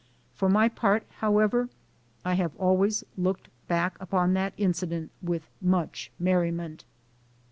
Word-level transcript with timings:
For 0.33 0.49
my 0.49 0.67
part, 0.67 1.03
however, 1.19 1.69
I 2.25 2.33
have 2.33 2.55
always 2.55 3.03
looked 3.17 3.49
back 3.67 3.97
upon 3.99 4.33
that 4.33 4.55
incident 4.57 5.11
with 5.21 5.47
much 5.61 6.09
merriment. 6.17 6.85